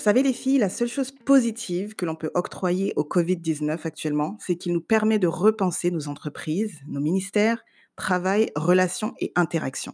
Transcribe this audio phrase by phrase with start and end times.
[0.00, 4.38] Vous savez, les filles, la seule chose positive que l'on peut octroyer au Covid-19 actuellement,
[4.40, 7.62] c'est qu'il nous permet de repenser nos entreprises, nos ministères,
[7.96, 9.92] travail, relations et interactions.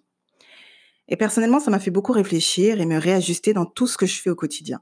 [1.09, 4.23] Et personnellement, ça m'a fait beaucoup réfléchir et me réajuster dans tout ce que je
[4.23, 4.80] fais au quotidien.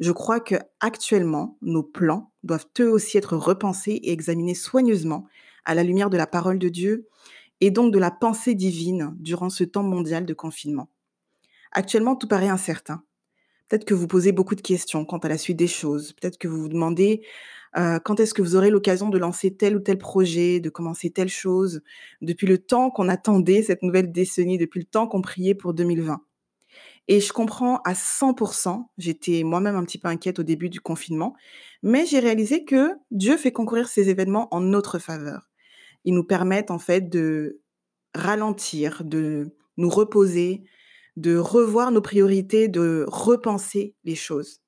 [0.00, 5.28] Je crois que actuellement, nos plans doivent eux aussi être repensés et examinés soigneusement
[5.64, 7.06] à la lumière de la parole de Dieu
[7.60, 10.88] et donc de la pensée divine durant ce temps mondial de confinement.
[11.70, 13.04] Actuellement, tout paraît incertain.
[13.68, 16.12] Peut-être que vous posez beaucoup de questions quant à la suite des choses.
[16.12, 17.22] Peut-être que vous vous demandez
[17.74, 21.28] quand est-ce que vous aurez l'occasion de lancer tel ou tel projet, de commencer telle
[21.28, 21.82] chose,
[22.22, 26.22] depuis le temps qu'on attendait cette nouvelle décennie, depuis le temps qu'on priait pour 2020.
[27.08, 31.36] Et je comprends à 100%, j'étais moi-même un petit peu inquiète au début du confinement,
[31.82, 35.50] mais j'ai réalisé que Dieu fait concourir ces événements en notre faveur.
[36.04, 37.60] Ils nous permettent en fait de
[38.14, 40.64] ralentir, de nous reposer,
[41.16, 44.60] de revoir nos priorités, de repenser les choses.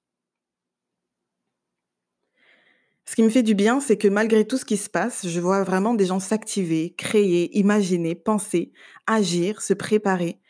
[3.04, 5.40] Ce qui me fait du bien, c'est que malgré tout ce qui se passe, je
[5.40, 8.70] vois vraiment des gens s'activer, créer, imaginer, penser,
[9.06, 10.40] agir, se préparer.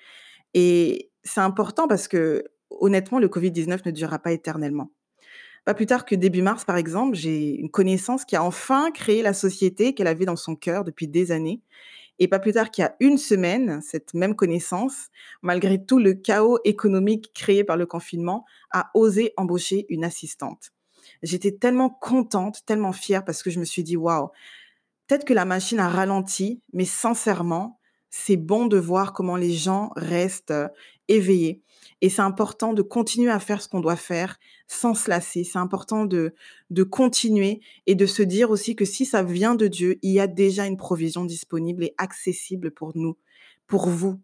[0.54, 4.90] Et c'est important parce que, honnêtement, le Covid-19 ne durera pas éternellement.
[5.64, 9.22] Pas plus tard que début mars, par exemple, j'ai une connaissance qui a enfin créé
[9.22, 11.62] la société qu'elle avait dans son cœur depuis des années
[12.18, 15.08] et pas plus tard qu'il y a une semaine, cette même connaissance,
[15.42, 20.72] malgré tout le chaos économique créé par le confinement, a osé embaucher une assistante.
[21.22, 24.28] J'étais tellement contente, tellement fière parce que je me suis dit, waouh,
[25.06, 27.77] peut-être que la machine a ralenti, mais sincèrement,
[28.10, 30.54] c'est bon de voir comment les gens restent
[31.08, 31.62] éveillés.
[32.00, 35.42] Et c'est important de continuer à faire ce qu'on doit faire sans se lasser.
[35.42, 36.34] C'est important de,
[36.70, 40.20] de continuer et de se dire aussi que si ça vient de Dieu, il y
[40.20, 43.16] a déjà une provision disponible et accessible pour nous,
[43.66, 44.20] pour vous.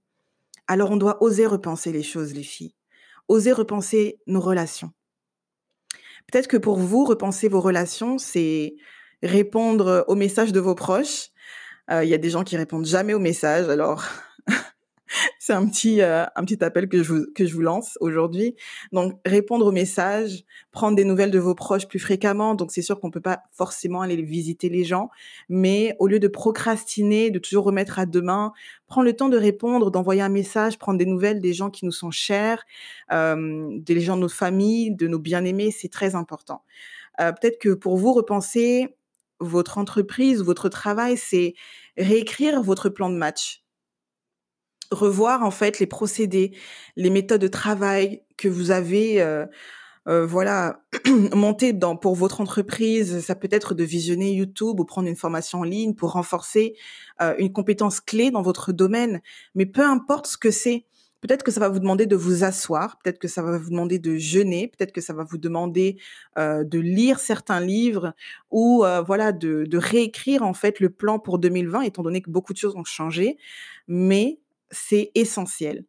[0.66, 2.74] Alors on doit oser repenser les choses, les filles.
[3.28, 4.92] Oser repenser nos relations.
[6.30, 8.76] Peut-être que pour vous, repenser vos relations, c'est
[9.22, 11.30] répondre aux messages de vos proches.
[11.90, 14.04] Euh, il y a des gens qui répondent jamais aux messages, alors
[15.38, 18.56] c'est un petit euh, un petit appel que je vous que je vous lance aujourd'hui.
[18.92, 22.54] Donc répondre aux messages, prendre des nouvelles de vos proches plus fréquemment.
[22.54, 25.10] Donc c'est sûr qu'on peut pas forcément aller visiter les gens,
[25.48, 28.52] mais au lieu de procrastiner, de toujours remettre à demain,
[28.86, 31.92] prendre le temps de répondre, d'envoyer un message, prendre des nouvelles des gens qui nous
[31.92, 32.64] sont chers,
[33.12, 36.62] euh, des gens de notre famille, de nos bien-aimés, c'est très important.
[37.20, 38.96] Euh, peut-être que pour vous repenser
[39.44, 41.54] votre entreprise, votre travail, c'est
[41.96, 43.64] réécrire votre plan de match
[44.90, 46.52] revoir en fait les procédés,
[46.96, 49.46] les méthodes de travail que vous avez euh,
[50.06, 50.82] euh, voilà
[51.34, 53.20] monté dans pour votre entreprise.
[53.20, 56.74] Ça peut être de visionner YouTube ou prendre une formation en ligne pour renforcer
[57.22, 59.20] euh, une compétence clé dans votre domaine.
[59.54, 60.86] Mais peu importe ce que c'est.
[61.26, 63.98] Peut-être que ça va vous demander de vous asseoir, peut-être que ça va vous demander
[63.98, 65.96] de jeûner, peut-être que ça va vous demander
[66.36, 68.12] de lire certains livres
[68.50, 72.52] ou voilà de, de réécrire en fait le plan pour 2020, étant donné que beaucoup
[72.52, 73.38] de choses ont changé.
[73.88, 74.38] Mais
[74.70, 75.84] c'est essentiel.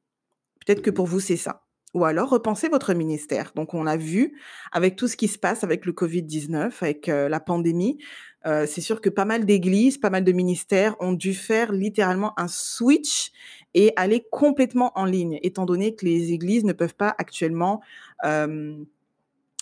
[0.65, 1.65] Peut-être que pour vous, c'est ça.
[1.93, 3.53] Ou alors, repensez votre ministère.
[3.55, 4.37] Donc, on l'a vu
[4.73, 7.99] avec tout ce qui se passe avec le Covid-19, avec euh, la pandémie.
[8.45, 12.37] Euh, c'est sûr que pas mal d'églises, pas mal de ministères ont dû faire littéralement
[12.37, 13.31] un switch
[13.75, 17.81] et aller complètement en ligne, étant donné que les églises ne peuvent pas actuellement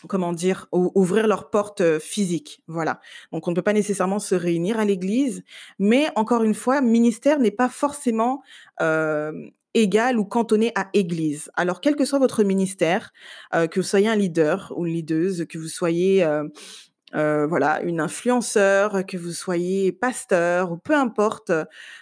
[0.09, 2.61] comment dire, ouvrir leurs portes physiques.
[2.67, 2.99] Voilà.
[3.31, 5.45] Donc, on ne peut pas nécessairement se réunir à l'église,
[5.79, 8.41] mais encore une fois, ministère n'est pas forcément
[9.73, 11.49] égal ou cantonné à église.
[11.55, 13.13] Alors, quel que soit votre ministère,
[13.53, 16.27] que vous soyez un leader ou une leaduse, que vous soyez
[17.13, 21.51] voilà, une influenceur, que vous soyez pasteur ou peu importe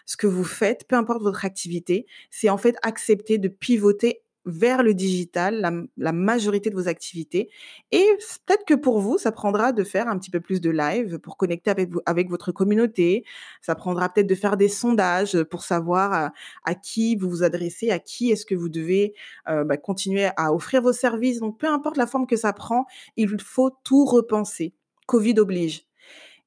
[0.06, 4.84] ce que vous faites, peu importe votre activité, c'est en fait accepter de pivoter vers
[4.84, 7.50] le digital la, majorité de vos activités.
[7.92, 8.06] Et
[8.46, 11.38] peut-être que pour vous, ça prendra de faire un petit peu plus de live pour
[11.38, 13.24] connecter avec, vous, avec votre communauté.
[13.62, 16.32] Ça prendra peut-être de faire des sondages pour savoir
[16.66, 19.14] à, qui vous vous adressez, à qui est-ce que vous devez
[19.48, 21.40] euh, bah, continuer à offrir vos services.
[21.40, 22.86] Donc, peu importe la forme que ça prend,
[23.18, 24.74] il faut tout repenser.
[25.12, 25.84] Covid oblige.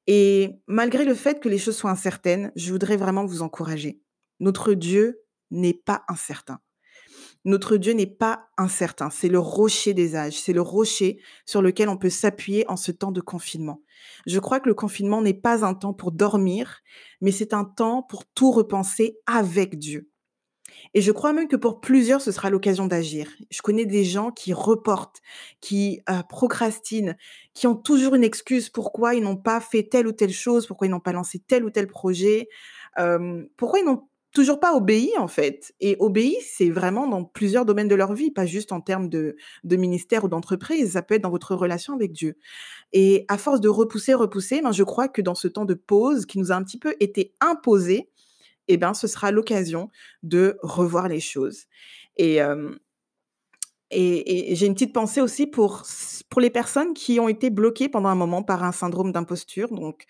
[0.07, 4.01] Et malgré le fait que les choses soient incertaines, je voudrais vraiment vous encourager.
[4.39, 5.21] Notre Dieu
[5.51, 6.59] n'est pas incertain.
[7.43, 11.89] Notre Dieu n'est pas incertain, c'est le rocher des âges, c'est le rocher sur lequel
[11.89, 13.83] on peut s'appuyer en ce temps de confinement.
[14.25, 16.79] Je crois que le confinement n'est pas un temps pour dormir,
[17.21, 20.09] mais c'est un temps pour tout repenser avec Dieu.
[20.93, 23.29] Et je crois même que pour plusieurs, ce sera l'occasion d'agir.
[23.49, 25.21] Je connais des gens qui reportent,
[25.61, 27.15] qui euh, procrastinent,
[27.53, 30.87] qui ont toujours une excuse pourquoi ils n'ont pas fait telle ou telle chose, pourquoi
[30.87, 32.47] ils n'ont pas lancé tel ou tel projet,
[33.57, 35.73] pourquoi ils n'ont toujours pas obéi en fait.
[35.79, 39.37] Et obéi, c'est vraiment dans plusieurs domaines de leur vie, pas juste en termes de,
[39.63, 42.37] de ministère ou d'entreprise, ça peut être dans votre relation avec Dieu.
[42.93, 46.27] Et à force de repousser, repousser, ben, je crois que dans ce temps de pause
[46.27, 48.09] qui nous a un petit peu été imposé,
[48.67, 49.89] eh ben, ce sera l'occasion
[50.23, 51.65] de revoir les choses.
[52.17, 52.39] Et,
[53.91, 55.83] et, j'ai une petite pensée aussi pour,
[56.29, 60.05] pour les personnes qui ont été bloquées pendant un moment par un syndrome d'imposture, donc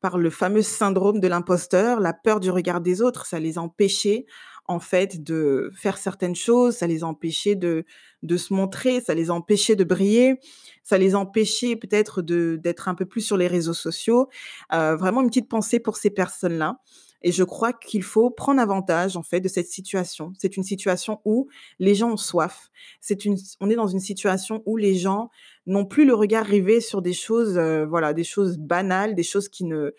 [0.00, 4.26] par le fameux syndrome de l'imposteur, la peur du regard des autres, ça les empêchait
[4.68, 7.84] en fait de faire certaines choses, ça les empêchait de,
[8.22, 10.40] de se montrer, ça les empêchait de briller,
[10.82, 14.28] ça les empêchait peut-être d'être un peu plus sur les réseaux sociaux.
[14.72, 16.78] Euh, vraiment une petite pensée pour ces personnes-là.
[17.26, 20.32] Et je crois qu'il faut prendre avantage en fait de cette situation.
[20.38, 21.48] C'est une situation où
[21.80, 22.70] les gens ont soif.
[23.00, 25.30] C'est une, on est dans une situation où les gens
[25.66, 29.48] n'ont plus le regard rivé sur des choses, euh, voilà, des choses banales, des choses
[29.48, 29.90] qui ne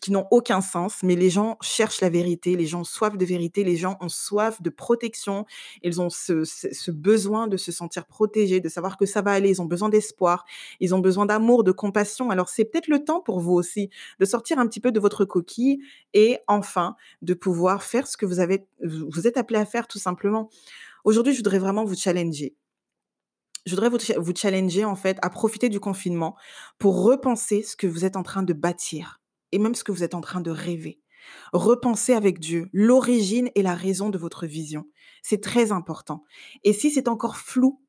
[0.00, 3.24] qui n'ont aucun sens, mais les gens cherchent la vérité, les gens ont soif de
[3.24, 5.46] vérité, les gens ont soif de protection,
[5.82, 9.62] ils ont ce, besoin de se sentir protégés, de savoir que ça va aller, ils
[9.62, 10.44] ont besoin d'espoir,
[10.78, 12.30] ils ont besoin d'amour, de compassion.
[12.30, 15.24] Alors c'est peut-être le temps pour vous aussi de sortir un petit peu de votre
[15.24, 15.80] coquille
[16.14, 19.98] et enfin de pouvoir faire ce que vous avez, vous êtes appelé à faire tout
[19.98, 20.50] simplement.
[21.04, 22.54] Aujourd'hui, je voudrais vraiment vous challenger.
[23.66, 26.34] Je voudrais vous, vous, challenger en fait à profiter du confinement
[26.78, 29.19] pour repenser ce que vous êtes en train de bâtir
[29.52, 31.00] et même ce que vous êtes en train de rêver.
[31.52, 34.86] Repensez avec Dieu l'origine et la raison de votre vision.
[35.22, 36.24] C'est très important.
[36.64, 37.82] Et si c'est encore flou,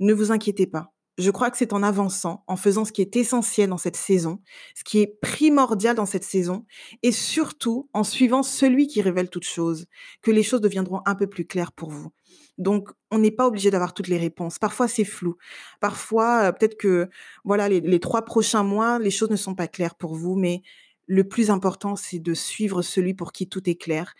[0.00, 0.92] ne vous inquiétez pas.
[1.18, 4.42] Je crois que c'est en avançant, en faisant ce qui est essentiel dans cette saison,
[4.74, 6.66] ce qui est primordial dans cette saison,
[7.02, 9.86] et surtout en suivant celui qui révèle toutes choses,
[10.20, 12.10] que les choses deviendront un peu plus claires pour vous.
[12.58, 14.58] Donc, on n'est pas obligé d'avoir toutes les réponses.
[14.58, 15.36] Parfois, c'est flou.
[15.80, 17.08] Parfois, euh, peut-être que,
[17.44, 20.62] voilà, les, les trois prochains mois, les choses ne sont pas claires pour vous, mais
[21.06, 24.14] le plus important, c'est de suivre celui pour qui tout est clair.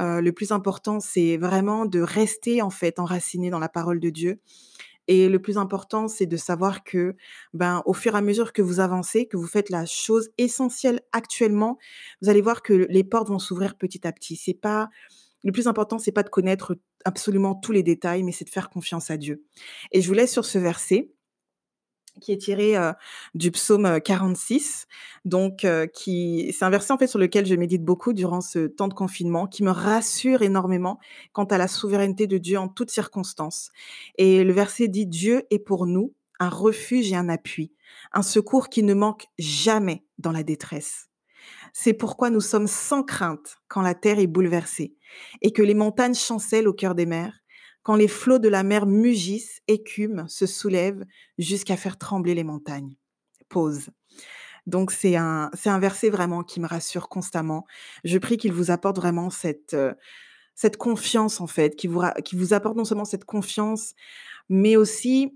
[0.00, 4.10] Euh, le plus important, c'est vraiment de rester en fait enraciné dans la parole de
[4.10, 4.40] Dieu.
[5.06, 7.14] Et le plus important, c'est de savoir que,
[7.52, 11.00] ben, au fur et à mesure que vous avancez, que vous faites la chose essentielle
[11.12, 11.78] actuellement,
[12.22, 14.36] vous allez voir que les portes vont s'ouvrir petit à petit.
[14.36, 14.88] C'est pas
[15.44, 18.70] le plus important, c'est pas de connaître absolument tous les détails, mais c'est de faire
[18.70, 19.44] confiance à Dieu.
[19.92, 21.10] Et je vous laisse sur ce verset
[22.20, 22.74] qui est tiré
[23.34, 24.86] du psaume 46.
[25.24, 28.88] Donc, qui, c'est un verset en fait sur lequel je médite beaucoup durant ce temps
[28.88, 30.98] de confinement, qui me rassure énormément
[31.32, 33.70] quant à la souveraineté de Dieu en toutes circonstances.
[34.16, 37.72] Et le verset dit Dieu est pour nous un refuge et un appui,
[38.12, 41.08] un secours qui ne manque jamais dans la détresse.
[41.72, 44.94] C'est pourquoi nous sommes sans crainte quand la terre est bouleversée
[45.42, 47.43] et que les montagnes chancellent au cœur des mers
[47.84, 51.04] quand les flots de la mer mugissent, écument, se soulèvent
[51.38, 52.96] jusqu'à faire trembler les montagnes.
[53.48, 53.90] Pause.
[54.66, 57.66] Donc c'est un, c'est un verset vraiment qui me rassure constamment.
[58.02, 59.92] Je prie qu'il vous apporte vraiment cette, euh,
[60.54, 63.92] cette confiance en fait, qui vous, qui vous apporte non seulement cette confiance,
[64.48, 65.34] mais aussi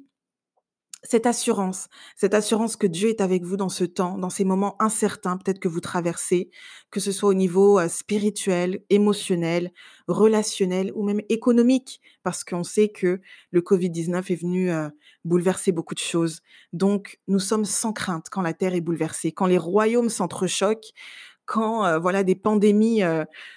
[1.05, 4.81] cette assurance, cette assurance que Dieu est avec vous dans ce temps, dans ces moments
[4.83, 6.51] incertains peut-être que vous traversez,
[6.91, 9.73] que ce soit au niveau spirituel, émotionnel,
[10.09, 14.71] relationnel ou même économique, parce qu'on sait que le Covid-19 est venu
[15.25, 16.41] bouleverser beaucoup de choses.
[16.73, 20.93] Donc, nous sommes sans crainte quand la terre est bouleversée, quand les royaumes s'entrechoquent,
[21.49, 23.03] quand voilà des pandémies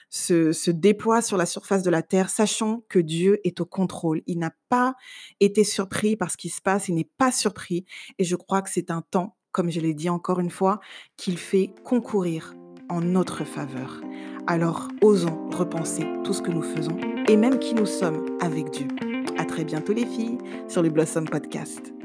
[0.10, 4.22] se, se, déploient sur la surface de la Terre, sachant que Dieu est au contrôle.
[4.28, 4.96] Il n'a pas
[5.42, 7.86] été surpris par ce qui se passe, il n'est pas surpris.
[8.18, 10.80] Et je crois que c'est un temps, comme je l'ai dit encore une fois,
[11.18, 12.56] qu'il fait concourir
[12.90, 14.02] en notre faveur.
[14.48, 18.88] Alors osons repenser tout ce que nous faisons et même qui nous sommes avec Dieu.
[19.38, 22.01] À très bientôt les filles sur le Blossom Podcast.